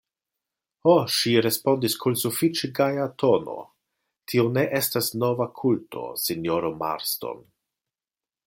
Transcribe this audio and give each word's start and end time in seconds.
Ho, 0.87 0.93
ŝi 1.15 1.33
respondis 1.45 1.97
kun 2.05 2.17
sufiĉe 2.21 2.71
gaja 2.79 3.05
tono, 3.25 3.57
tio 4.33 4.47
ne 4.59 4.67
estas 4.83 5.13
nova 5.25 5.49
kulto, 5.61 6.07
sinjoro 6.27 6.77
Marston. 6.85 7.47